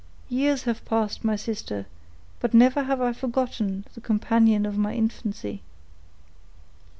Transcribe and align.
Years 0.29 0.63
have 0.63 0.83
passed, 0.83 1.23
my 1.23 1.35
sister, 1.35 1.85
but 2.39 2.55
never 2.55 2.85
have 2.85 2.99
I 3.01 3.13
forgotten 3.13 3.85
the 3.93 4.01
companion 4.01 4.65
of 4.65 4.75
my 4.75 4.95
infancy!" 4.95 5.61